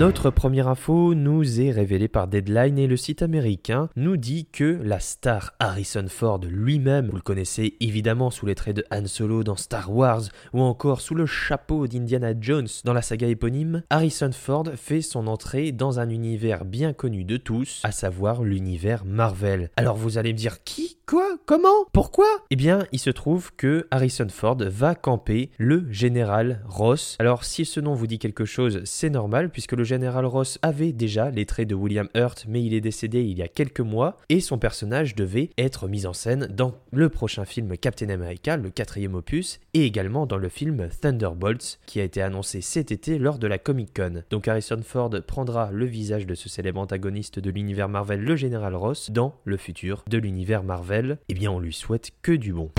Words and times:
Notre 0.00 0.30
première 0.30 0.66
info 0.66 1.14
nous 1.14 1.60
est 1.60 1.72
révélée 1.72 2.08
par 2.08 2.26
Deadline 2.26 2.78
et 2.78 2.86
le 2.86 2.96
site 2.96 3.20
américain 3.20 3.90
nous 3.96 4.16
dit 4.16 4.46
que 4.50 4.80
la 4.82 4.98
star 4.98 5.52
Harrison 5.58 6.06
Ford 6.08 6.40
lui-même, 6.48 7.08
vous 7.10 7.16
le 7.16 7.22
connaissez 7.22 7.76
évidemment 7.80 8.30
sous 8.30 8.46
les 8.46 8.54
traits 8.54 8.76
de 8.76 8.84
Han 8.90 9.04
Solo 9.04 9.44
dans 9.44 9.56
Star 9.56 9.94
Wars 9.94 10.22
ou 10.54 10.62
encore 10.62 11.02
sous 11.02 11.14
le 11.14 11.26
chapeau 11.26 11.86
d'Indiana 11.86 12.32
Jones 12.40 12.68
dans 12.84 12.94
la 12.94 13.02
saga 13.02 13.26
éponyme, 13.26 13.82
Harrison 13.90 14.30
Ford 14.32 14.64
fait 14.74 15.02
son 15.02 15.26
entrée 15.26 15.70
dans 15.70 16.00
un 16.00 16.08
univers 16.08 16.64
bien 16.64 16.94
connu 16.94 17.24
de 17.24 17.36
tous, 17.36 17.82
à 17.84 17.92
savoir 17.92 18.42
l'univers 18.42 19.04
Marvel. 19.04 19.68
Alors 19.76 19.98
vous 19.98 20.16
allez 20.16 20.32
me 20.32 20.38
dire 20.38 20.64
qui? 20.64 20.96
Quoi? 21.04 21.36
Comment? 21.44 21.84
Pourquoi? 21.92 22.28
Eh 22.50 22.56
bien, 22.56 22.86
il 22.92 23.00
se 23.00 23.10
trouve 23.10 23.50
que 23.56 23.86
Harrison 23.90 24.28
Ford 24.30 24.56
va 24.60 24.94
camper 24.94 25.50
le 25.58 25.84
général 25.90 26.62
Ross. 26.66 27.16
Alors 27.18 27.44
si 27.44 27.66
ce 27.66 27.80
nom 27.80 27.92
vous 27.92 28.06
dit 28.06 28.18
quelque 28.18 28.46
chose, 28.46 28.80
c'est 28.84 29.10
normal 29.10 29.50
puisque 29.50 29.72
le 29.72 29.89
général 29.90 30.24
Ross 30.24 30.60
avait 30.62 30.92
déjà 30.92 31.30
les 31.30 31.46
traits 31.46 31.66
de 31.66 31.74
William 31.74 32.08
Hurt, 32.14 32.44
mais 32.46 32.62
il 32.62 32.74
est 32.74 32.80
décédé 32.80 33.22
il 33.22 33.36
y 33.36 33.42
a 33.42 33.48
quelques 33.48 33.80
mois, 33.80 34.16
et 34.28 34.38
son 34.38 34.56
personnage 34.56 35.16
devait 35.16 35.50
être 35.58 35.88
mis 35.88 36.06
en 36.06 36.12
scène 36.12 36.46
dans 36.46 36.76
le 36.92 37.08
prochain 37.08 37.44
film 37.44 37.76
Captain 37.76 38.08
America, 38.08 38.56
le 38.56 38.70
quatrième 38.70 39.16
opus, 39.16 39.58
et 39.74 39.84
également 39.84 40.26
dans 40.26 40.36
le 40.36 40.48
film 40.48 40.88
Thunderbolts, 41.00 41.80
qui 41.86 41.98
a 41.98 42.04
été 42.04 42.22
annoncé 42.22 42.60
cet 42.60 42.92
été 42.92 43.18
lors 43.18 43.40
de 43.40 43.48
la 43.48 43.58
Comic 43.58 43.92
Con. 43.92 44.22
Donc 44.30 44.46
Harrison 44.46 44.80
Ford 44.84 45.10
prendra 45.26 45.72
le 45.72 45.86
visage 45.86 46.24
de 46.24 46.36
ce 46.36 46.48
célèbre 46.48 46.80
antagoniste 46.80 47.40
de 47.40 47.50
l'univers 47.50 47.88
Marvel, 47.88 48.20
le 48.20 48.36
général 48.36 48.76
Ross, 48.76 49.10
dans 49.10 49.34
le 49.44 49.56
futur 49.56 50.04
de 50.08 50.18
l'univers 50.18 50.62
Marvel. 50.62 51.18
Eh 51.28 51.34
bien, 51.34 51.50
on 51.50 51.58
lui 51.58 51.72
souhaite 51.72 52.12
que 52.22 52.32
du 52.32 52.52
bon. 52.52 52.70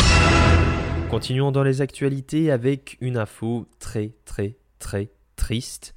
Continuons 1.10 1.52
dans 1.52 1.64
les 1.64 1.82
actualités 1.82 2.52
avec 2.52 2.98
une 3.02 3.18
info 3.18 3.68
très 3.80 4.14
très 4.24 4.56
très 4.80 5.10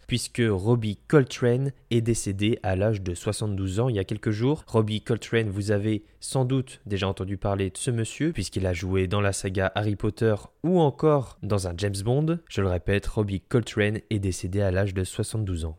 puisque 0.09 0.43
Robbie 0.45 0.99
Coltrane 1.07 1.73
est 1.91 2.01
décédé 2.01 2.59
à 2.63 2.75
l'âge 2.75 3.03
de 3.03 3.15
72 3.15 3.81
ans 3.81 3.89
il 3.89 3.97
y 3.97 4.01
a 4.01 4.05
quelques 4.05 4.31
jours. 4.31 4.65
Robbie 4.67 5.01
Coltrane, 5.01 5.49
vous 5.49 5.71
avez 5.71 6.05
sans 6.21 6.45
doute 6.45 6.81
déjà 6.87 7.09
entendu 7.09 7.37
parler 7.37 7.71
de 7.71 7.77
ce 7.77 7.91
monsieur 7.91 8.33
puisqu'il 8.33 8.67
a 8.67 8.73
joué 8.73 9.07
dans 9.07 9.21
la 9.21 9.33
saga 9.33 9.71
Harry 9.75 9.97
Potter 9.97 10.35
ou 10.65 10.81
encore 10.81 11.39
dans 11.43 11.69
un 11.69 11.75
James 11.77 11.95
Bond. 12.05 12.39
Je 12.49 12.63
le 12.63 12.69
répète, 12.69 13.07
Robbie 13.07 13.41
Coltrane 13.41 14.01
est 14.11 14.19
décédé 14.19 14.61
à 14.61 14.73
l'âge 14.73 14.95
de 14.95 15.05
72 15.05 15.67
ans. 15.67 15.79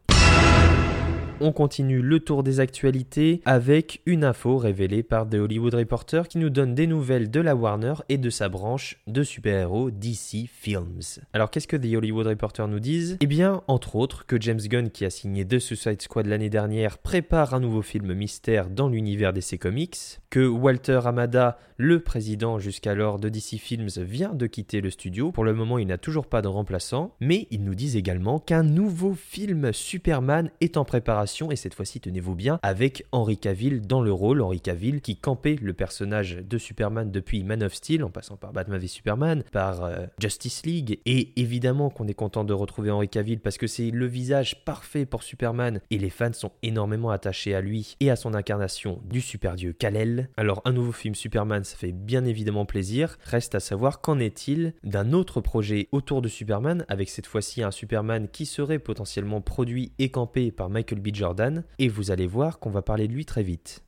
On 1.41 1.51
continue 1.51 2.01
le 2.01 2.21
tour 2.21 2.43
des 2.43 2.61
actualités 2.61 3.41
avec 3.43 4.01
une 4.05 4.23
info 4.23 4.57
révélée 4.57 5.03
par 5.03 5.27
The 5.27 5.33
Hollywood 5.33 5.73
Reporter 5.73 6.29
qui 6.29 6.37
nous 6.37 6.49
donne 6.49 6.75
des 6.75 6.87
nouvelles 6.87 7.29
de 7.29 7.41
la 7.41 7.57
Warner 7.57 7.95
et 8.07 8.17
de 8.17 8.29
sa 8.29 8.47
branche 8.47 9.01
de 9.05 9.21
super-héros 9.21 9.91
DC 9.91 10.47
Films. 10.49 11.01
Alors 11.33 11.51
qu'est-ce 11.51 11.67
que 11.67 11.75
The 11.75 11.93
Hollywood 11.93 12.27
Reporter 12.27 12.69
nous 12.69 12.79
disent 12.79 13.17
Eh 13.19 13.27
bien, 13.27 13.63
entre 13.67 13.97
autres, 13.97 14.25
que 14.25 14.39
James 14.39 14.61
Gunn, 14.61 14.89
qui 14.89 15.03
a 15.03 15.09
signé 15.09 15.45
The 15.45 15.59
Suicide 15.59 16.01
Squad 16.01 16.25
l'année 16.25 16.49
dernière, 16.49 16.97
prépare 16.99 17.53
un 17.53 17.59
nouveau 17.59 17.81
film 17.81 18.13
mystère 18.13 18.69
dans 18.69 18.87
l'univers 18.87 19.33
DC 19.33 19.59
Comics, 19.59 20.21
que 20.29 20.47
Walter 20.47 21.01
Amada, 21.03 21.57
le 21.75 21.99
président 21.99 22.59
jusqu'alors 22.59 23.19
de 23.19 23.27
DC 23.27 23.57
Films, 23.59 23.89
vient 23.97 24.33
de 24.33 24.47
quitter 24.47 24.79
le 24.79 24.89
studio. 24.89 25.33
Pour 25.33 25.43
le 25.43 25.53
moment, 25.53 25.79
il 25.79 25.87
n'a 25.87 25.97
toujours 25.97 26.27
pas 26.27 26.41
de 26.41 26.47
remplaçant, 26.47 27.13
mais 27.19 27.47
ils 27.51 27.63
nous 27.63 27.75
disent 27.75 27.97
également 27.97 28.39
qu'un 28.39 28.63
nouveau 28.63 29.13
film 29.13 29.73
Superman 29.73 30.49
est 30.61 30.77
en 30.77 30.85
préparation 30.85 31.24
et 31.25 31.55
cette 31.55 31.73
fois-ci 31.73 31.99
tenez-vous 31.99 32.35
bien 32.35 32.59
avec 32.61 33.03
Henry 33.11 33.37
Cavill 33.37 33.81
dans 33.81 34.01
le 34.01 34.11
rôle, 34.11 34.41
Henry 34.41 34.61
Cavill 34.61 35.01
qui 35.01 35.17
campait 35.17 35.55
le 35.59 35.73
personnage 35.73 36.37
de 36.37 36.57
Superman 36.59 37.11
depuis 37.11 37.43
Man 37.43 37.63
of 37.63 37.73
Steel 37.73 38.03
en 38.03 38.11
passant 38.11 38.37
par 38.37 38.53
Batman 38.53 38.79
v 38.79 38.87
Superman, 38.87 39.43
par 39.51 39.83
euh, 39.83 40.05
Justice 40.19 40.65
League 40.67 40.99
et 41.07 41.33
évidemment 41.41 41.89
qu'on 41.89 42.07
est 42.07 42.13
content 42.13 42.43
de 42.43 42.53
retrouver 42.53 42.91
Henry 42.91 43.09
Cavill 43.09 43.39
parce 43.39 43.57
que 43.57 43.65
c'est 43.65 43.89
le 43.89 44.05
visage 44.05 44.63
parfait 44.65 45.07
pour 45.07 45.23
Superman 45.23 45.81
et 45.89 45.97
les 45.97 46.11
fans 46.11 46.31
sont 46.31 46.51
énormément 46.61 47.09
attachés 47.09 47.55
à 47.55 47.61
lui 47.61 47.95
et 47.99 48.11
à 48.11 48.15
son 48.15 48.35
incarnation 48.35 49.01
du 49.05 49.19
super 49.19 49.55
dieu 49.55 49.73
Kal-El. 49.73 50.29
Alors 50.37 50.61
un 50.65 50.73
nouveau 50.73 50.91
film 50.91 51.15
Superman 51.15 51.63
ça 51.63 51.75
fait 51.75 51.91
bien 51.91 52.23
évidemment 52.25 52.65
plaisir, 52.65 53.17
reste 53.23 53.55
à 53.55 53.59
savoir 53.59 54.01
qu'en 54.01 54.19
est-il 54.19 54.73
d'un 54.83 55.11
autre 55.11 55.41
projet 55.41 55.87
autour 55.91 56.21
de 56.21 56.27
Superman 56.27 56.85
avec 56.87 57.09
cette 57.09 57.25
fois-ci 57.25 57.63
un 57.63 57.71
Superman 57.71 58.27
qui 58.31 58.45
serait 58.45 58.79
potentiellement 58.79 59.41
produit 59.41 59.91
et 59.97 60.09
campé 60.09 60.51
par 60.51 60.69
Michael 60.69 60.99
B. 60.99 61.14
Jordan, 61.15 61.63
et 61.79 61.87
vous 61.87 62.11
allez 62.11 62.27
voir 62.27 62.59
qu'on 62.59 62.69
va 62.69 62.81
parler 62.81 63.07
de 63.07 63.13
lui 63.13 63.25
très 63.25 63.43
vite. 63.43 63.81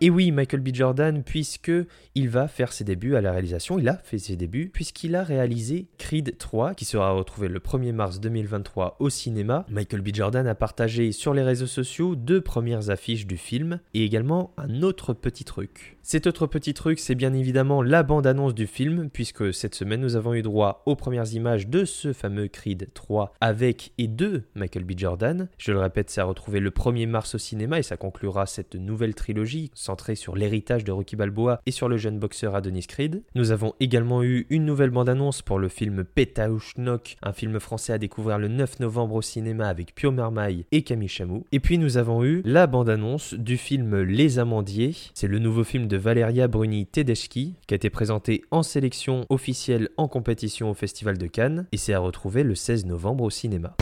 Et 0.00 0.10
oui, 0.10 0.32
Michael 0.32 0.60
B. 0.60 0.68
Jordan, 0.74 1.22
puisque 1.22 1.72
il 2.14 2.28
va 2.28 2.48
faire 2.48 2.72
ses 2.72 2.84
débuts 2.84 3.14
à 3.14 3.20
la 3.20 3.32
réalisation, 3.32 3.78
il 3.78 3.88
a 3.88 3.96
fait 3.96 4.18
ses 4.18 4.36
débuts, 4.36 4.68
puisqu'il 4.72 5.14
a 5.14 5.22
réalisé 5.22 5.86
Creed 5.98 6.36
3, 6.36 6.74
qui 6.74 6.84
sera 6.84 7.12
retrouvé 7.12 7.48
le 7.48 7.60
1er 7.60 7.92
mars 7.92 8.20
2023 8.20 8.96
au 8.98 9.08
cinéma. 9.08 9.64
Michael 9.70 10.02
B. 10.02 10.08
Jordan 10.12 10.46
a 10.46 10.54
partagé 10.54 11.12
sur 11.12 11.32
les 11.32 11.42
réseaux 11.42 11.66
sociaux 11.66 12.16
deux 12.16 12.40
premières 12.40 12.90
affiches 12.90 13.26
du 13.26 13.36
film, 13.36 13.80
et 13.94 14.04
également 14.04 14.52
un 14.58 14.82
autre 14.82 15.14
petit 15.14 15.44
truc. 15.44 15.93
Cet 16.06 16.26
autre 16.26 16.46
petit 16.46 16.74
truc, 16.74 16.98
c'est 16.98 17.14
bien 17.14 17.32
évidemment 17.32 17.82
la 17.82 18.02
bande-annonce 18.02 18.54
du 18.54 18.66
film, 18.66 19.08
puisque 19.08 19.54
cette 19.54 19.74
semaine 19.74 20.02
nous 20.02 20.16
avons 20.16 20.34
eu 20.34 20.42
droit 20.42 20.82
aux 20.84 20.96
premières 20.96 21.32
images 21.32 21.66
de 21.66 21.86
ce 21.86 22.12
fameux 22.12 22.46
Creed 22.46 22.90
3 22.92 23.32
avec 23.40 23.92
et 23.96 24.06
de 24.06 24.42
Michael 24.54 24.84
B. 24.84 24.92
Jordan. 24.98 25.48
Je 25.56 25.72
le 25.72 25.78
répète, 25.78 26.10
c'est 26.10 26.20
à 26.20 26.24
retrouver 26.24 26.60
le 26.60 26.68
1er 26.68 27.06
mars 27.06 27.36
au 27.36 27.38
cinéma 27.38 27.78
et 27.78 27.82
ça 27.82 27.96
conclura 27.96 28.44
cette 28.44 28.74
nouvelle 28.74 29.14
trilogie 29.14 29.70
centrée 29.72 30.14
sur 30.14 30.36
l'héritage 30.36 30.84
de 30.84 30.92
Rocky 30.92 31.16
Balboa 31.16 31.62
et 31.64 31.70
sur 31.70 31.88
le 31.88 31.96
jeune 31.96 32.18
boxeur 32.18 32.54
Adonis 32.54 32.86
Creed. 32.86 33.22
Nous 33.34 33.50
avons 33.50 33.72
également 33.80 34.22
eu 34.22 34.46
une 34.50 34.66
nouvelle 34.66 34.90
bande-annonce 34.90 35.40
pour 35.40 35.58
le 35.58 35.68
film 35.68 36.04
Pétaouchnok, 36.04 37.16
un 37.22 37.32
film 37.32 37.58
français 37.60 37.94
à 37.94 37.98
découvrir 37.98 38.38
le 38.38 38.48
9 38.48 38.80
novembre 38.80 39.14
au 39.14 39.22
cinéma 39.22 39.68
avec 39.68 39.94
Pio 39.94 40.12
Marmaille 40.12 40.66
et 40.70 40.82
Camille 40.82 41.08
Chamou. 41.08 41.46
Et 41.50 41.60
puis 41.60 41.78
nous 41.78 41.96
avons 41.96 42.22
eu 42.22 42.42
la 42.44 42.66
bande-annonce 42.66 43.32
du 43.32 43.56
film 43.56 44.02
Les 44.02 44.38
Amandiers. 44.38 44.94
C'est 45.14 45.28
le 45.28 45.38
nouveau 45.38 45.64
film 45.64 45.86
de 45.86 45.93
Valeria 45.96 46.48
Bruni 46.48 46.86
Tedeschi 46.86 47.56
qui 47.66 47.74
a 47.74 47.76
été 47.76 47.90
présenté 47.90 48.42
en 48.50 48.62
sélection 48.62 49.26
officielle 49.28 49.88
en 49.96 50.08
compétition 50.08 50.70
au 50.70 50.74
Festival 50.74 51.18
de 51.18 51.26
Cannes 51.26 51.66
et 51.72 51.76
c'est 51.76 51.94
à 51.94 51.98
retrouver 51.98 52.42
le 52.42 52.54
16 52.54 52.86
novembre 52.86 53.24
au 53.24 53.30
cinéma. 53.30 53.76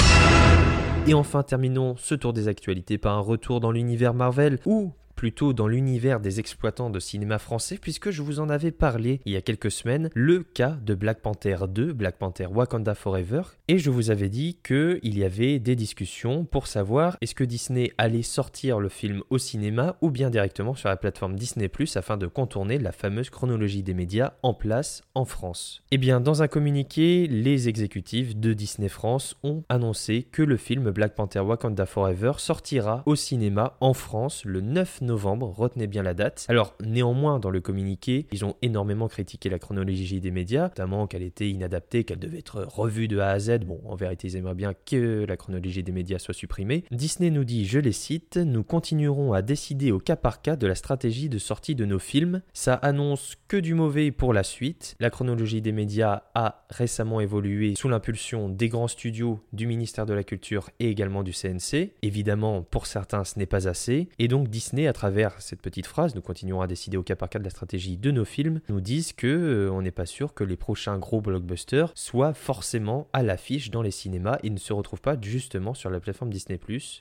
Et 1.06 1.14
enfin 1.14 1.42
terminons 1.42 1.96
ce 1.96 2.14
tour 2.14 2.32
des 2.32 2.46
actualités 2.48 2.96
par 2.96 3.18
un 3.18 3.20
retour 3.20 3.60
dans 3.60 3.72
l'univers 3.72 4.14
Marvel 4.14 4.58
où 4.66 4.92
plutôt 5.22 5.52
dans 5.52 5.68
l'univers 5.68 6.18
des 6.18 6.40
exploitants 6.40 6.90
de 6.90 6.98
cinéma 6.98 7.38
français, 7.38 7.78
puisque 7.80 8.10
je 8.10 8.22
vous 8.22 8.40
en 8.40 8.48
avais 8.48 8.72
parlé 8.72 9.20
il 9.24 9.32
y 9.32 9.36
a 9.36 9.40
quelques 9.40 9.70
semaines, 9.70 10.10
le 10.14 10.42
cas 10.42 10.76
de 10.84 10.96
Black 10.96 11.20
Panther 11.20 11.58
2, 11.68 11.92
Black 11.92 12.16
Panther 12.16 12.46
Wakanda 12.46 12.96
Forever, 12.96 13.42
et 13.68 13.78
je 13.78 13.88
vous 13.90 14.10
avais 14.10 14.28
dit 14.28 14.58
qu'il 14.64 15.16
y 15.16 15.22
avait 15.22 15.60
des 15.60 15.76
discussions 15.76 16.44
pour 16.44 16.66
savoir 16.66 17.18
est-ce 17.20 17.36
que 17.36 17.44
Disney 17.44 17.92
allait 17.98 18.22
sortir 18.22 18.80
le 18.80 18.88
film 18.88 19.22
au 19.30 19.38
cinéma 19.38 19.94
ou 20.00 20.10
bien 20.10 20.28
directement 20.28 20.74
sur 20.74 20.88
la 20.88 20.96
plateforme 20.96 21.36
Disney⁇ 21.36 21.68
afin 21.96 22.16
de 22.16 22.26
contourner 22.26 22.80
la 22.80 22.90
fameuse 22.90 23.30
chronologie 23.30 23.84
des 23.84 23.94
médias 23.94 24.32
en 24.42 24.54
place 24.54 25.02
en 25.14 25.24
France. 25.24 25.84
Eh 25.92 25.98
bien, 25.98 26.20
dans 26.20 26.42
un 26.42 26.48
communiqué, 26.48 27.28
les 27.28 27.68
exécutifs 27.68 28.34
de 28.34 28.54
Disney 28.54 28.88
France 28.88 29.36
ont 29.44 29.62
annoncé 29.68 30.24
que 30.32 30.42
le 30.42 30.56
film 30.56 30.90
Black 30.90 31.14
Panther 31.14 31.38
Wakanda 31.38 31.86
Forever 31.86 32.32
sortira 32.38 33.04
au 33.06 33.14
cinéma 33.14 33.76
en 33.78 33.94
France 33.94 34.44
le 34.44 34.60
9 34.60 35.02
novembre 35.02 35.11
novembre, 35.12 35.52
retenez 35.54 35.86
bien 35.86 36.02
la 36.02 36.14
date. 36.14 36.46
Alors 36.48 36.74
néanmoins 36.82 37.38
dans 37.38 37.50
le 37.50 37.60
communiqué, 37.60 38.26
ils 38.32 38.44
ont 38.46 38.56
énormément 38.62 39.08
critiqué 39.08 39.50
la 39.50 39.58
chronologie 39.58 40.20
des 40.20 40.30
médias, 40.30 40.64
notamment 40.64 41.06
qu'elle 41.06 41.22
était 41.22 41.50
inadaptée, 41.50 42.04
qu'elle 42.04 42.18
devait 42.18 42.38
être 42.38 42.62
revue 42.62 43.08
de 43.08 43.18
A 43.18 43.28
à 43.28 43.38
Z. 43.38 43.60
Bon, 43.66 43.80
en 43.84 43.94
vérité, 43.94 44.28
ils 44.28 44.36
aimeraient 44.36 44.54
bien 44.54 44.72
que 44.74 45.26
la 45.28 45.36
chronologie 45.36 45.82
des 45.82 45.92
médias 45.92 46.18
soit 46.18 46.34
supprimée. 46.34 46.84
Disney 46.90 47.30
nous 47.30 47.44
dit, 47.44 47.66
je 47.66 47.78
les 47.78 47.92
cite, 47.92 48.38
nous 48.38 48.64
continuerons 48.64 49.34
à 49.34 49.42
décider 49.42 49.92
au 49.92 49.98
cas 49.98 50.16
par 50.16 50.40
cas 50.40 50.56
de 50.56 50.66
la 50.66 50.74
stratégie 50.74 51.28
de 51.28 51.38
sortie 51.38 51.74
de 51.74 51.84
nos 51.84 51.98
films. 51.98 52.40
Ça 52.54 52.74
annonce 52.74 53.36
que 53.48 53.58
du 53.58 53.74
mauvais 53.74 54.10
pour 54.10 54.32
la 54.32 54.42
suite. 54.42 54.96
La 54.98 55.10
chronologie 55.10 55.60
des 55.60 55.72
médias 55.72 56.22
a 56.34 56.64
récemment 56.70 57.20
évolué 57.20 57.74
sous 57.76 57.90
l'impulsion 57.90 58.48
des 58.48 58.70
grands 58.70 58.88
studios, 58.88 59.40
du 59.52 59.66
ministère 59.66 60.06
de 60.06 60.14
la 60.14 60.24
Culture 60.24 60.70
et 60.80 60.88
également 60.88 61.22
du 61.22 61.32
CNC. 61.32 61.92
Évidemment, 62.00 62.62
pour 62.62 62.86
certains, 62.86 63.24
ce 63.24 63.38
n'est 63.38 63.46
pas 63.46 63.68
assez. 63.68 64.08
Et 64.18 64.28
donc 64.28 64.48
Disney 64.48 64.86
a 64.86 64.92
travers 64.92 65.01
cette 65.38 65.60
petite 65.60 65.86
phrase, 65.86 66.14
nous 66.14 66.20
continuons 66.20 66.60
à 66.60 66.66
décider 66.66 66.96
au 66.96 67.02
cas 67.02 67.16
par 67.16 67.28
cas 67.28 67.38
de 67.38 67.44
la 67.44 67.50
stratégie 67.50 67.96
de 67.96 68.10
nos 68.10 68.24
films, 68.24 68.60
nous 68.68 68.80
disent 68.80 69.12
que 69.12 69.26
euh, 69.26 69.72
on 69.72 69.82
n'est 69.82 69.90
pas 69.90 70.06
sûr 70.06 70.32
que 70.32 70.44
les 70.44 70.56
prochains 70.56 70.98
gros 70.98 71.20
blockbusters 71.20 71.90
soient 71.94 72.34
forcément 72.34 73.08
à 73.12 73.22
l'affiche 73.22 73.70
dans 73.70 73.82
les 73.82 73.90
cinémas 73.90 74.38
et 74.42 74.50
ne 74.50 74.58
se 74.58 74.72
retrouvent 74.72 75.00
pas 75.00 75.16
justement 75.20 75.74
sur 75.74 75.90
la 75.90 75.98
plateforme 75.98 76.30
Disney+, 76.30 76.60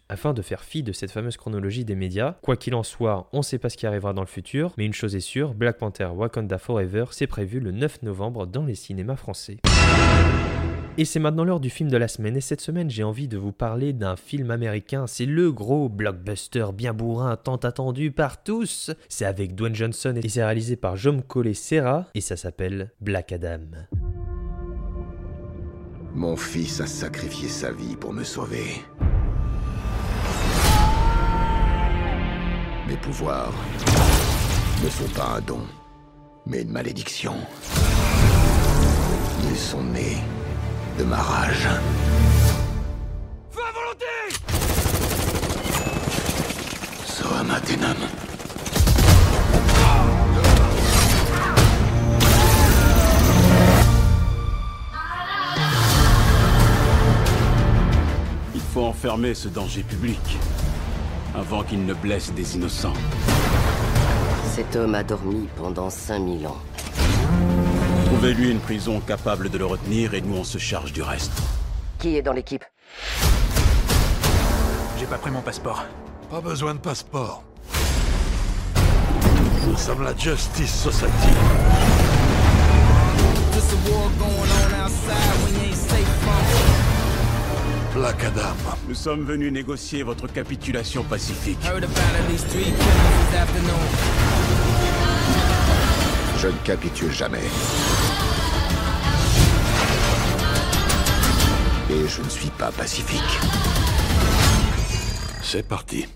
afin 0.09 0.33
de 0.33 0.41
faire 0.41 0.63
fi 0.63 0.81
de 0.81 0.91
cette 0.91 1.11
fameuse 1.11 1.37
chronologie 1.37 1.85
des 1.85 1.95
médias. 1.95 2.37
Quoi 2.41 2.57
qu'il 2.57 2.73
en 2.73 2.83
soit, 2.83 3.29
on 3.33 3.37
ne 3.39 3.43
sait 3.43 3.59
pas 3.59 3.69
ce 3.69 3.77
qui 3.77 3.85
arrivera 3.85 4.13
dans 4.13 4.21
le 4.21 4.27
futur, 4.27 4.73
mais 4.77 4.85
une 4.85 4.93
chose 4.93 5.15
est 5.15 5.19
sûre, 5.19 5.53
Black 5.53 5.77
Panther 5.77 6.09
Wakanda 6.13 6.57
Forever, 6.57 7.05
c'est 7.11 7.27
prévu 7.27 7.59
le 7.59 7.71
9 7.71 8.01
novembre 8.01 8.47
dans 8.47 8.65
les 8.65 8.75
cinémas 8.75 9.15
français. 9.15 9.57
Et 10.97 11.05
c'est 11.05 11.19
maintenant 11.19 11.45
l'heure 11.45 11.61
du 11.61 11.69
film 11.69 11.89
de 11.89 11.95
la 11.95 12.09
semaine, 12.09 12.35
et 12.35 12.41
cette 12.41 12.59
semaine 12.59 12.89
j'ai 12.89 13.03
envie 13.03 13.29
de 13.29 13.37
vous 13.37 13.53
parler 13.53 13.93
d'un 13.93 14.17
film 14.17 14.51
américain, 14.51 15.07
c'est 15.07 15.25
le 15.25 15.51
gros 15.51 15.87
blockbuster 15.87 16.67
bien 16.73 16.93
bourrin 16.93 17.37
tant 17.37 17.55
attendu 17.55 18.11
par 18.11 18.43
tous, 18.43 18.91
c'est 19.07 19.23
avec 19.23 19.55
Dwayne 19.55 19.73
Johnson 19.73 20.13
et 20.21 20.27
c'est 20.27 20.43
réalisé 20.43 20.75
par 20.75 20.97
Jom 20.97 21.23
Cole 21.23 21.55
Serra, 21.55 22.07
et 22.13 22.19
ça 22.19 22.35
s'appelle 22.35 22.91
Black 22.99 23.31
Adam. 23.31 23.87
Mon 26.13 26.35
fils 26.35 26.81
a 26.81 26.87
sacrifié 26.87 27.47
sa 27.47 27.71
vie 27.71 27.95
pour 27.95 28.11
me 28.11 28.25
sauver. 28.25 28.83
Mes 32.89 32.97
pouvoirs 32.97 33.53
ne 34.83 34.89
sont 34.89 35.09
pas 35.15 35.37
un 35.37 35.41
don, 35.41 35.61
mais 36.45 36.63
une 36.63 36.71
malédiction. 36.71 37.35
Ils 39.49 39.57
sont 39.57 39.83
nés 39.83 40.17
de 40.97 41.03
ma 41.03 41.17
rage. 41.17 41.67
Feu 43.51 43.61
à 43.61 43.71
volonté 43.71 44.05
Soham 47.05 47.51
Athenam. 47.51 47.97
Il 58.53 58.61
faut 58.61 58.83
enfermer 58.85 59.33
ce 59.33 59.47
danger 59.47 59.83
public 59.83 60.19
avant 61.35 61.63
qu'il 61.63 61.85
ne 61.85 61.93
blesse 61.93 62.33
des 62.33 62.55
innocents. 62.55 62.93
Cet 64.55 64.75
homme 64.75 64.95
a 64.95 65.03
dormi 65.03 65.47
pendant 65.55 65.89
5000 65.89 66.47
ans. 66.47 66.57
Trouvez-lui 68.11 68.51
une 68.51 68.59
prison 68.59 68.99
capable 68.99 69.49
de 69.49 69.57
le 69.57 69.65
retenir 69.65 70.13
et 70.13 70.19
nous 70.19 70.35
on 70.35 70.43
se 70.43 70.57
charge 70.57 70.91
du 70.91 71.01
reste. 71.01 71.31
Qui 71.97 72.17
est 72.17 72.21
dans 72.21 72.33
l'équipe 72.33 72.65
J'ai 74.99 75.05
pas 75.05 75.17
pris 75.17 75.31
mon 75.31 75.41
passeport. 75.41 75.85
Pas 76.29 76.41
besoin 76.41 76.73
de 76.75 76.79
passeport. 76.79 77.41
Nous 79.65 79.77
sommes 79.77 80.03
la 80.03 80.15
Justice 80.15 80.83
Society. 80.83 81.29
Black 87.95 88.23
Adam. 88.25 88.55
Nous 88.89 88.95
sommes 88.95 89.23
venus 89.23 89.53
négocier 89.53 90.03
votre 90.03 90.27
capitulation 90.27 91.03
pacifique. 91.03 91.59
Je 96.41 96.47
ne 96.47 96.57
capitule 96.63 97.11
jamais. 97.11 97.37
Et 101.91 102.07
je 102.07 102.21
ne 102.23 102.29
suis 102.29 102.49
pas 102.49 102.71
pacifique. 102.71 103.39
C'est 105.43 105.61
parti. 105.67 106.07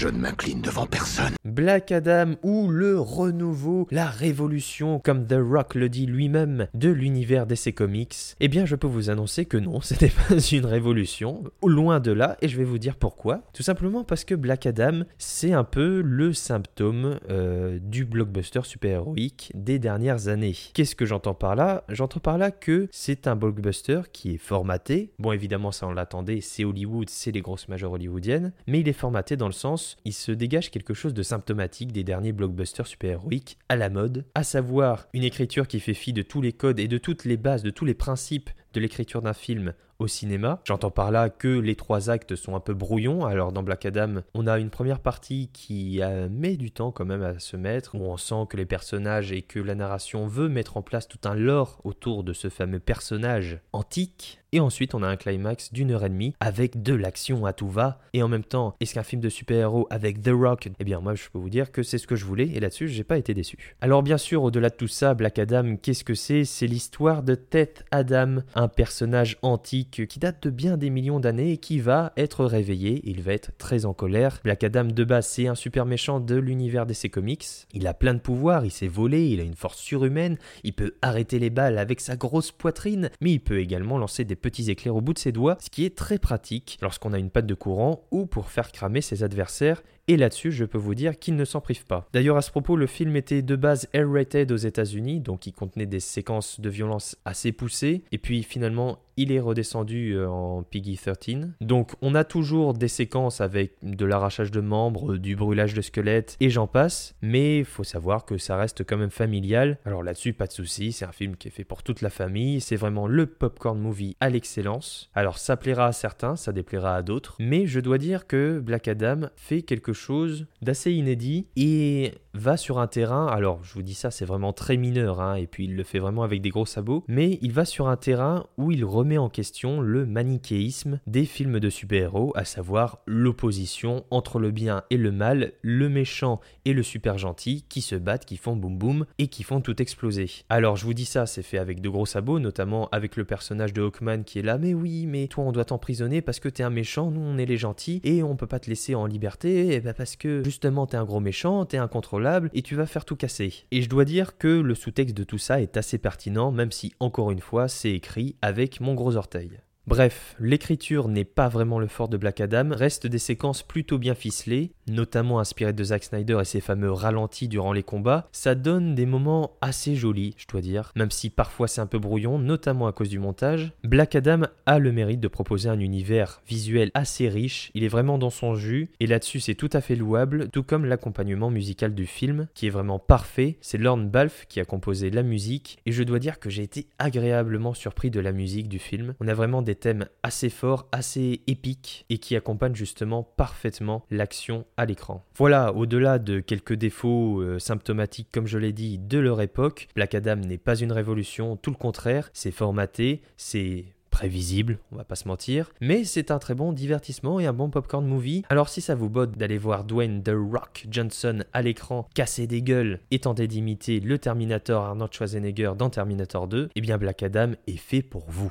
Je 0.00 0.06
ne 0.06 0.16
m'incline 0.16 0.60
devant 0.60 0.86
personne. 0.86 1.34
Black 1.44 1.90
Adam 1.90 2.36
ou 2.44 2.68
le 2.68 3.00
renouveau, 3.00 3.88
la 3.90 4.06
révolution, 4.06 5.00
comme 5.00 5.26
The 5.26 5.38
Rock 5.40 5.74
le 5.74 5.88
dit 5.88 6.06
lui-même, 6.06 6.68
de 6.74 6.88
l'univers 6.88 7.48
DC 7.48 7.74
Comics, 7.74 8.36
eh 8.38 8.46
bien 8.46 8.64
je 8.64 8.76
peux 8.76 8.86
vous 8.86 9.10
annoncer 9.10 9.44
que 9.44 9.56
non, 9.56 9.80
ce 9.80 9.94
n'est 9.94 10.12
pas 10.12 10.38
une 10.52 10.66
révolution, 10.66 11.42
loin 11.64 11.98
de 11.98 12.12
là, 12.12 12.36
et 12.42 12.48
je 12.48 12.56
vais 12.56 12.62
vous 12.62 12.78
dire 12.78 12.94
pourquoi. 12.94 13.42
Tout 13.52 13.64
simplement 13.64 14.04
parce 14.04 14.22
que 14.22 14.36
Black 14.36 14.66
Adam, 14.66 15.00
c'est 15.18 15.52
un 15.52 15.64
peu 15.64 16.00
le 16.00 16.32
symptôme 16.32 17.18
euh, 17.28 17.80
du 17.82 18.04
blockbuster 18.04 18.60
super-héroïque 18.62 19.50
des 19.56 19.80
dernières 19.80 20.28
années. 20.28 20.54
Qu'est-ce 20.74 20.94
que 20.94 21.06
j'entends 21.06 21.34
par 21.34 21.56
là? 21.56 21.82
J'entends 21.88 22.20
par 22.20 22.38
là 22.38 22.52
que 22.52 22.86
c'est 22.92 23.26
un 23.26 23.34
blockbuster 23.34 24.02
qui 24.12 24.34
est 24.34 24.38
formaté, 24.38 25.10
bon 25.18 25.32
évidemment 25.32 25.72
ça 25.72 25.88
on 25.88 25.92
l'attendait, 25.92 26.40
c'est 26.40 26.64
Hollywood, 26.64 27.10
c'est 27.10 27.32
les 27.32 27.40
grosses 27.40 27.66
majors 27.66 27.94
hollywoodiennes, 27.94 28.52
mais 28.68 28.78
il 28.78 28.88
est 28.88 28.92
formaté 28.92 29.36
dans 29.36 29.48
le 29.48 29.52
sens 29.52 29.87
il 30.04 30.12
se 30.12 30.32
dégage 30.32 30.70
quelque 30.70 30.94
chose 30.94 31.14
de 31.14 31.22
symptomatique 31.22 31.92
des 31.92 32.04
derniers 32.04 32.32
blockbusters 32.32 32.86
super-héroïques 32.86 33.58
à 33.68 33.76
la 33.76 33.90
mode, 33.90 34.24
à 34.34 34.44
savoir 34.44 35.06
une 35.12 35.24
écriture 35.24 35.68
qui 35.68 35.80
fait 35.80 35.94
fi 35.94 36.12
de 36.12 36.22
tous 36.22 36.42
les 36.42 36.52
codes 36.52 36.80
et 36.80 36.88
de 36.88 36.98
toutes 36.98 37.24
les 37.24 37.36
bases, 37.36 37.62
de 37.62 37.70
tous 37.70 37.84
les 37.84 37.94
principes 37.94 38.50
de 38.72 38.80
l'écriture 38.80 39.22
d'un 39.22 39.34
film 39.34 39.74
au 39.98 40.06
cinéma. 40.06 40.60
J'entends 40.64 40.90
par 40.90 41.10
là 41.10 41.28
que 41.28 41.48
les 41.48 41.74
trois 41.74 42.10
actes 42.10 42.36
sont 42.36 42.54
un 42.54 42.60
peu 42.60 42.74
brouillons. 42.74 43.24
Alors 43.24 43.52
dans 43.52 43.62
Black 43.62 43.86
Adam, 43.86 44.22
on 44.34 44.46
a 44.46 44.58
une 44.58 44.70
première 44.70 45.00
partie 45.00 45.50
qui 45.52 46.00
met 46.30 46.56
du 46.56 46.70
temps 46.70 46.92
quand 46.92 47.04
même 47.04 47.22
à 47.22 47.38
se 47.38 47.56
mettre, 47.56 47.94
où 47.94 48.02
on 48.02 48.16
sent 48.16 48.46
que 48.48 48.56
les 48.56 48.66
personnages 48.66 49.32
et 49.32 49.42
que 49.42 49.58
la 49.58 49.74
narration 49.74 50.26
veut 50.26 50.48
mettre 50.48 50.76
en 50.76 50.82
place 50.82 51.08
tout 51.08 51.28
un 51.28 51.34
lore 51.34 51.80
autour 51.84 52.24
de 52.24 52.32
ce 52.32 52.48
fameux 52.48 52.80
personnage 52.80 53.60
antique. 53.72 54.40
Et 54.52 54.60
ensuite, 54.60 54.94
on 54.94 55.02
a 55.02 55.06
un 55.06 55.16
climax 55.16 55.74
d'une 55.74 55.90
heure 55.90 56.06
et 56.06 56.08
demie 56.08 56.34
avec 56.40 56.82
de 56.82 56.94
l'action 56.94 57.44
à 57.44 57.52
tout 57.52 57.68
va. 57.68 58.00
Et 58.14 58.22
en 58.22 58.28
même 58.28 58.44
temps, 58.44 58.74
est-ce 58.80 58.94
qu'un 58.94 59.02
film 59.02 59.20
de 59.20 59.28
super-héros 59.28 59.86
avec 59.90 60.22
The 60.22 60.30
Rock? 60.32 60.70
Eh 60.78 60.84
bien, 60.84 61.00
moi, 61.00 61.14
je 61.14 61.28
peux 61.30 61.38
vous 61.38 61.50
dire 61.50 61.70
que 61.70 61.82
c'est 61.82 61.98
ce 61.98 62.06
que 62.06 62.16
je 62.16 62.24
voulais. 62.24 62.48
Et 62.48 62.58
là-dessus, 62.58 62.88
j'ai 62.88 63.04
pas 63.04 63.18
été 63.18 63.34
déçu. 63.34 63.76
Alors, 63.82 64.02
bien 64.02 64.16
sûr, 64.16 64.42
au-delà 64.42 64.70
de 64.70 64.74
tout 64.74 64.88
ça, 64.88 65.12
Black 65.12 65.38
Adam, 65.38 65.76
qu'est-ce 65.76 66.02
que 66.02 66.14
c'est? 66.14 66.46
C'est 66.46 66.66
l'histoire 66.66 67.22
de 67.22 67.34
Teth 67.34 67.84
Adam, 67.90 68.38
un 68.54 68.68
personnage 68.68 69.36
antique 69.42 69.87
qui 69.90 70.18
date 70.18 70.42
de 70.42 70.50
bien 70.50 70.76
des 70.76 70.90
millions 70.90 71.20
d'années 71.20 71.52
et 71.52 71.58
qui 71.58 71.78
va 71.78 72.12
être 72.16 72.44
réveillé. 72.44 73.00
Il 73.04 73.22
va 73.22 73.32
être 73.32 73.52
très 73.58 73.84
en 73.84 73.94
colère. 73.94 74.40
Black 74.44 74.64
Adam, 74.64 74.84
de 74.84 75.04
base, 75.04 75.26
c'est 75.26 75.46
un 75.46 75.54
super 75.54 75.86
méchant 75.86 76.20
de 76.20 76.36
l'univers 76.36 76.86
DC 76.86 77.10
Comics. 77.10 77.46
Il 77.72 77.86
a 77.86 77.94
plein 77.94 78.14
de 78.14 78.20
pouvoirs, 78.20 78.64
il 78.64 78.70
sait 78.70 78.88
voler, 78.88 79.28
il 79.28 79.40
a 79.40 79.44
une 79.44 79.54
force 79.54 79.78
surhumaine, 79.78 80.38
il 80.64 80.72
peut 80.72 80.94
arrêter 81.02 81.38
les 81.38 81.50
balles 81.50 81.78
avec 81.78 82.00
sa 82.00 82.16
grosse 82.16 82.52
poitrine, 82.52 83.10
mais 83.20 83.32
il 83.32 83.40
peut 83.40 83.60
également 83.60 83.98
lancer 83.98 84.24
des 84.24 84.36
petits 84.36 84.70
éclairs 84.70 84.96
au 84.96 85.00
bout 85.00 85.14
de 85.14 85.18
ses 85.18 85.32
doigts, 85.32 85.56
ce 85.60 85.70
qui 85.70 85.84
est 85.84 85.96
très 85.96 86.18
pratique 86.18 86.78
lorsqu'on 86.82 87.12
a 87.12 87.18
une 87.18 87.30
patte 87.30 87.46
de 87.46 87.54
courant 87.54 88.06
ou 88.10 88.26
pour 88.26 88.50
faire 88.50 88.72
cramer 88.72 89.00
ses 89.00 89.22
adversaires 89.22 89.82
et 90.10 90.16
là-dessus, 90.16 90.52
je 90.52 90.64
peux 90.64 90.78
vous 90.78 90.94
dire 90.94 91.18
qu'il 91.18 91.36
ne 91.36 91.44
s'en 91.44 91.60
prive 91.60 91.84
pas. 91.84 92.08
D'ailleurs, 92.14 92.38
à 92.38 92.42
ce 92.42 92.50
propos, 92.50 92.76
le 92.76 92.86
film 92.86 93.14
était 93.14 93.42
de 93.42 93.56
base 93.56 93.88
R-rated 93.94 94.50
aux 94.50 94.56
États-Unis, 94.56 95.20
donc 95.20 95.46
il 95.46 95.52
contenait 95.52 95.84
des 95.84 96.00
séquences 96.00 96.60
de 96.60 96.70
violence 96.70 97.16
assez 97.26 97.52
poussées. 97.52 98.02
Et 98.10 98.16
puis 98.16 98.42
finalement, 98.42 99.00
il 99.18 99.32
est 99.32 99.40
redescendu 99.40 100.12
euh, 100.12 100.28
en 100.28 100.62
Piggy 100.62 100.96
13. 100.96 101.48
Donc 101.60 101.92
on 102.00 102.14
a 102.14 102.24
toujours 102.24 102.72
des 102.72 102.88
séquences 102.88 103.40
avec 103.40 103.72
de 103.82 104.04
l'arrachage 104.06 104.50
de 104.50 104.60
membres, 104.60 105.16
du 105.16 105.36
brûlage 105.36 105.74
de 105.74 105.82
squelettes 105.82 106.36
et 106.40 106.50
j'en 106.50 106.66
passe. 106.66 107.14
Mais 107.20 107.64
faut 107.64 107.84
savoir 107.84 108.24
que 108.24 108.38
ça 108.38 108.56
reste 108.56 108.84
quand 108.84 108.96
même 108.96 109.10
familial. 109.10 109.78
Alors 109.84 110.02
là-dessus, 110.02 110.32
pas 110.32 110.46
de 110.46 110.52
souci, 110.52 110.92
c'est 110.92 111.04
un 111.04 111.12
film 111.12 111.36
qui 111.36 111.48
est 111.48 111.50
fait 111.50 111.64
pour 111.64 111.82
toute 111.82 112.00
la 112.00 112.10
famille. 112.10 112.60
C'est 112.60 112.76
vraiment 112.76 113.08
le 113.08 113.26
popcorn 113.26 113.78
movie 113.78 114.16
à 114.20 114.30
l'excellence. 114.30 115.10
Alors 115.14 115.38
ça 115.38 115.56
plaira 115.56 115.86
à 115.86 115.92
certains, 115.92 116.36
ça 116.36 116.52
déplaira 116.52 116.94
à 116.94 117.02
d'autres. 117.02 117.36
Mais 117.40 117.66
je 117.66 117.80
dois 117.80 117.98
dire 117.98 118.26
que 118.26 118.60
Black 118.60 118.86
Adam 118.86 119.28
fait 119.36 119.62
quelque 119.62 119.92
chose 119.92 120.46
d'assez 120.62 120.92
inédit 120.92 121.46
et 121.56 122.12
va 122.38 122.56
sur 122.56 122.78
un 122.78 122.86
terrain, 122.86 123.26
alors 123.26 123.62
je 123.62 123.74
vous 123.74 123.82
dis 123.82 123.94
ça 123.94 124.10
c'est 124.10 124.24
vraiment 124.24 124.52
très 124.52 124.76
mineur, 124.76 125.20
hein, 125.20 125.34
et 125.34 125.46
puis 125.46 125.64
il 125.64 125.74
le 125.74 125.82
fait 125.82 125.98
vraiment 125.98 126.22
avec 126.22 126.40
des 126.42 126.50
gros 126.50 126.66
sabots, 126.66 127.04
mais 127.08 127.38
il 127.42 127.52
va 127.52 127.64
sur 127.64 127.88
un 127.88 127.96
terrain 127.96 128.46
où 128.56 128.70
il 128.70 128.84
remet 128.84 129.18
en 129.18 129.28
question 129.28 129.80
le 129.80 130.06
manichéisme 130.06 131.00
des 131.06 131.24
films 131.24 131.58
de 131.58 131.70
super-héros, 131.70 132.32
à 132.36 132.44
savoir 132.44 132.98
l'opposition 133.06 134.04
entre 134.10 134.38
le 134.38 134.50
bien 134.50 134.82
et 134.90 134.96
le 134.96 135.10
mal, 135.10 135.52
le 135.62 135.88
méchant 135.88 136.40
et 136.64 136.72
le 136.72 136.82
super 136.82 137.18
gentil 137.18 137.64
qui 137.68 137.80
se 137.80 137.94
battent, 137.94 138.24
qui 138.24 138.36
font 138.36 138.56
boum 138.56 138.78
boum 138.78 139.06
et 139.18 139.28
qui 139.28 139.42
font 139.42 139.60
tout 139.60 139.80
exploser. 139.82 140.30
Alors 140.48 140.76
je 140.76 140.84
vous 140.84 140.94
dis 140.94 141.06
ça, 141.06 141.26
c'est 141.26 141.42
fait 141.42 141.58
avec 141.58 141.80
de 141.80 141.88
gros 141.88 142.06
sabots, 142.06 142.38
notamment 142.38 142.88
avec 142.92 143.16
le 143.16 143.24
personnage 143.24 143.72
de 143.72 143.82
Hawkman 143.82 144.22
qui 144.24 144.38
est 144.38 144.42
là, 144.42 144.58
mais 144.58 144.74
oui, 144.74 145.06
mais 145.06 145.26
toi 145.26 145.44
on 145.44 145.52
doit 145.52 145.64
t'emprisonner 145.64 146.22
parce 146.22 146.40
que 146.40 146.48
t'es 146.48 146.62
un 146.62 146.70
méchant, 146.70 147.10
nous 147.10 147.20
on 147.20 147.38
est 147.38 147.46
les 147.46 147.56
gentils 147.56 148.00
et 148.04 148.22
on 148.22 148.36
peut 148.36 148.46
pas 148.46 148.60
te 148.60 148.68
laisser 148.68 148.94
en 148.94 149.06
liberté, 149.06 149.74
et 149.74 149.80
bah 149.80 149.94
parce 149.94 150.16
que 150.16 150.44
justement 150.44 150.86
t'es 150.86 150.96
un 150.96 151.04
gros 151.04 151.20
méchant, 151.20 151.64
t'es 151.64 151.78
incontrôlable 151.78 152.27
et 152.52 152.62
tu 152.62 152.74
vas 152.74 152.86
faire 152.86 153.04
tout 153.04 153.16
casser. 153.16 153.54
Et 153.70 153.82
je 153.82 153.88
dois 153.88 154.04
dire 154.04 154.38
que 154.38 154.48
le 154.48 154.74
sous-texte 154.74 155.16
de 155.16 155.24
tout 155.24 155.38
ça 155.38 155.60
est 155.60 155.76
assez 155.76 155.98
pertinent, 155.98 156.50
même 156.50 156.72
si 156.72 156.92
encore 157.00 157.30
une 157.30 157.40
fois 157.40 157.68
c'est 157.68 157.92
écrit 157.92 158.36
avec 158.42 158.80
mon 158.80 158.94
gros 158.94 159.16
orteil. 159.16 159.50
Bref, 159.88 160.36
l'écriture 160.38 161.08
n'est 161.08 161.24
pas 161.24 161.48
vraiment 161.48 161.78
le 161.78 161.86
fort 161.86 162.10
de 162.10 162.18
Black 162.18 162.42
Adam, 162.42 162.68
reste 162.72 163.06
des 163.06 163.18
séquences 163.18 163.62
plutôt 163.62 163.96
bien 163.96 164.14
ficelées, 164.14 164.72
notamment 164.86 165.40
inspirées 165.40 165.72
de 165.72 165.82
Zack 165.82 166.04
Snyder 166.04 166.36
et 166.42 166.44
ses 166.44 166.60
fameux 166.60 166.92
ralentis 166.92 167.48
durant 167.48 167.72
les 167.72 167.82
combats, 167.82 168.28
ça 168.30 168.54
donne 168.54 168.94
des 168.94 169.06
moments 169.06 169.52
assez 169.62 169.96
jolis, 169.96 170.34
je 170.36 170.46
dois 170.46 170.60
dire, 170.60 170.92
même 170.94 171.10
si 171.10 171.30
parfois 171.30 171.68
c'est 171.68 171.80
un 171.80 171.86
peu 171.86 171.98
brouillon, 171.98 172.38
notamment 172.38 172.86
à 172.86 172.92
cause 172.92 173.08
du 173.08 173.18
montage. 173.18 173.72
Black 173.82 174.14
Adam 174.14 174.42
a 174.66 174.78
le 174.78 174.92
mérite 174.92 175.20
de 175.20 175.28
proposer 175.28 175.70
un 175.70 175.80
univers 175.80 176.42
visuel 176.46 176.90
assez 176.92 177.30
riche, 177.30 177.70
il 177.72 177.82
est 177.82 177.88
vraiment 177.88 178.18
dans 178.18 178.28
son 178.28 178.56
jus, 178.56 178.90
et 179.00 179.06
là-dessus 179.06 179.40
c'est 179.40 179.54
tout 179.54 179.70
à 179.72 179.80
fait 179.80 179.96
louable, 179.96 180.50
tout 180.50 180.64
comme 180.64 180.84
l'accompagnement 180.84 181.48
musical 181.48 181.94
du 181.94 182.04
film, 182.04 182.48
qui 182.52 182.66
est 182.66 182.70
vraiment 182.70 182.98
parfait. 182.98 183.56
C'est 183.62 183.78
Lorne 183.78 184.10
Balfe 184.10 184.44
qui 184.50 184.60
a 184.60 184.66
composé 184.66 185.08
la 185.08 185.22
musique, 185.22 185.78
et 185.86 185.92
je 185.92 186.02
dois 186.02 186.18
dire 186.18 186.40
que 186.40 186.50
j'ai 186.50 186.62
été 186.62 186.88
agréablement 186.98 187.72
surpris 187.72 188.10
de 188.10 188.20
la 188.20 188.32
musique 188.32 188.68
du 188.68 188.78
film. 188.78 189.14
On 189.20 189.28
a 189.28 189.32
vraiment 189.32 189.62
des 189.62 189.77
thèmes 189.78 190.06
assez 190.22 190.50
forts, 190.50 190.88
assez 190.92 191.42
épiques, 191.46 192.04
et 192.10 192.18
qui 192.18 192.36
accompagnent 192.36 192.74
justement 192.74 193.22
parfaitement 193.22 194.04
l'action 194.10 194.66
à 194.76 194.84
l'écran. 194.84 195.24
Voilà, 195.36 195.72
au-delà 195.72 196.18
de 196.18 196.40
quelques 196.40 196.74
défauts 196.74 197.40
euh, 197.40 197.58
symptomatiques, 197.58 198.28
comme 198.32 198.46
je 198.46 198.58
l'ai 198.58 198.72
dit, 198.72 198.98
de 198.98 199.18
leur 199.18 199.40
époque, 199.40 199.88
Black 199.94 200.14
Adam 200.14 200.36
n'est 200.36 200.58
pas 200.58 200.78
une 200.78 200.92
révolution, 200.92 201.56
tout 201.56 201.70
le 201.70 201.76
contraire, 201.76 202.30
c'est 202.32 202.50
formaté, 202.50 203.22
c'est 203.36 203.86
prévisible, 204.10 204.78
on 204.90 204.96
va 204.96 205.04
pas 205.04 205.14
se 205.14 205.28
mentir, 205.28 205.70
mais 205.80 206.04
c'est 206.04 206.30
un 206.30 206.38
très 206.38 206.54
bon 206.54 206.72
divertissement 206.72 207.38
et 207.38 207.46
un 207.46 207.52
bon 207.52 207.70
popcorn 207.70 208.04
movie. 208.04 208.42
Alors 208.48 208.68
si 208.68 208.80
ça 208.80 208.94
vous 208.94 209.08
botte 209.08 209.38
d'aller 209.38 209.58
voir 209.58 209.84
Dwayne 209.84 210.22
The 210.22 210.32
Rock 210.34 210.86
Johnson 210.90 211.44
à 211.52 211.62
l'écran 211.62 212.08
casser 212.14 212.46
des 212.46 212.62
gueules 212.62 212.98
et 213.10 213.20
tenter 213.20 213.46
d'imiter 213.46 214.00
le 214.00 214.18
Terminator 214.18 214.82
Arnold 214.84 215.12
Schwarzenegger 215.12 215.72
dans 215.78 215.90
Terminator 215.90 216.48
2, 216.48 216.70
eh 216.74 216.80
bien 216.80 216.98
Black 216.98 217.22
Adam 217.22 217.52
est 217.66 217.76
fait 217.76 218.02
pour 218.02 218.24
vous. 218.28 218.50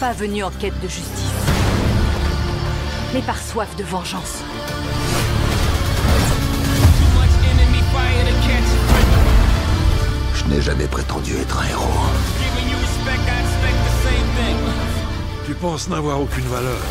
Pas 0.00 0.12
venu 0.12 0.44
en 0.44 0.50
quête 0.50 0.78
de 0.80 0.88
justice, 0.88 1.32
mais 3.12 3.20
par 3.20 3.36
soif 3.36 3.74
de 3.76 3.82
vengeance. 3.82 4.42
Je 10.34 10.44
n'ai 10.44 10.62
jamais 10.62 10.86
prétendu 10.86 11.36
être 11.36 11.58
un 11.58 11.68
héros. 11.68 11.88
Tu 15.46 15.54
penses 15.54 15.88
n'avoir 15.88 16.20
aucune 16.20 16.46
valeur. 16.46 16.82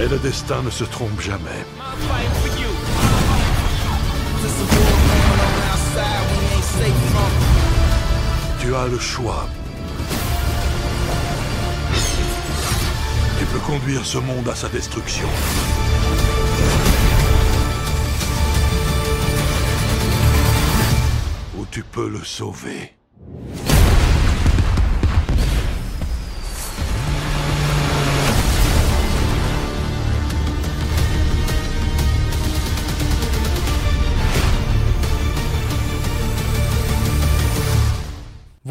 Et 0.00 0.08
le 0.08 0.18
destin 0.18 0.62
ne 0.62 0.70
se 0.70 0.84
trompe 0.84 1.20
jamais. 1.20 1.64
Tu 8.60 8.74
as 8.74 8.86
le 8.88 8.98
choix. 8.98 9.46
Tu 13.44 13.50
peux 13.50 13.66
conduire 13.66 14.06
ce 14.06 14.16
monde 14.16 14.48
à 14.48 14.54
sa 14.54 14.70
destruction. 14.70 15.28
Ou 21.58 21.66
tu 21.70 21.82
peux 21.82 22.08
le 22.08 22.24
sauver. 22.24 22.93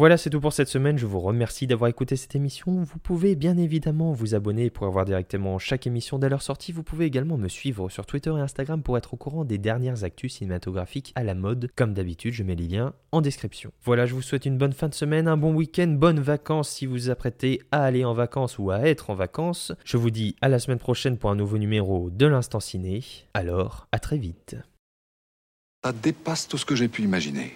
Voilà, 0.04 0.18
c'est 0.18 0.28
tout 0.28 0.38
pour 0.42 0.52
cette 0.52 0.68
semaine. 0.68 0.98
Je 0.98 1.06
vous 1.06 1.18
remercie 1.18 1.66
d'avoir 1.66 1.88
écouté 1.88 2.16
cette 2.16 2.36
émission. 2.36 2.82
Vous 2.82 2.98
pouvez 2.98 3.36
bien 3.36 3.56
évidemment 3.56 4.12
vous 4.12 4.34
abonner 4.34 4.68
pour 4.68 4.86
avoir 4.86 5.06
directement 5.06 5.58
chaque 5.58 5.86
émission 5.86 6.18
dès 6.18 6.28
leur 6.28 6.42
sortie. 6.42 6.72
Vous 6.72 6.82
pouvez 6.82 7.06
également 7.06 7.38
me 7.38 7.48
suivre 7.48 7.88
sur 7.88 8.04
Twitter 8.04 8.28
et 8.36 8.38
Instagram 8.38 8.82
pour 8.82 8.98
être 8.98 9.14
au 9.14 9.16
courant 9.16 9.46
des 9.46 9.56
dernières 9.56 10.04
actus 10.04 10.34
cinématographiques 10.34 11.14
à 11.14 11.24
la 11.24 11.32
mode. 11.32 11.70
Comme 11.74 11.94
d'habitude, 11.94 12.34
je 12.34 12.42
mets 12.42 12.54
les 12.54 12.68
liens 12.68 12.92
en 13.12 13.22
description. 13.22 13.72
Voilà, 13.82 14.04
je 14.04 14.12
vous 14.12 14.20
souhaite 14.20 14.44
une 14.44 14.58
bonne 14.58 14.74
fin 14.74 14.90
de 14.90 14.94
semaine, 14.94 15.26
un 15.26 15.38
bon 15.38 15.54
week-end, 15.54 15.86
bonnes 15.86 16.20
vacances 16.20 16.68
si 16.68 16.84
vous 16.84 16.92
vous 16.92 17.08
apprêtez 17.08 17.62
à 17.72 17.82
aller 17.82 18.04
en 18.04 18.12
vacances 18.12 18.58
ou 18.58 18.70
à 18.70 18.80
être 18.80 19.08
en 19.08 19.14
vacances. 19.14 19.72
Je 19.86 19.96
vous 19.96 20.10
dis 20.10 20.36
à 20.42 20.50
la 20.50 20.58
semaine 20.58 20.78
prochaine 20.78 21.16
pour 21.16 21.30
un 21.30 21.34
nouveau 21.34 21.56
numéro 21.56 22.10
de 22.10 22.26
l'Instant 22.26 22.60
Ciné. 22.60 23.02
Alors, 23.32 23.88
à 23.90 23.98
très 23.98 24.18
vite. 24.18 24.54
Ça 25.82 25.94
dépasse 25.94 26.46
tout 26.46 26.58
ce 26.58 26.66
que 26.66 26.76
j'ai 26.76 26.88
pu 26.88 27.04
imaginer. 27.04 27.54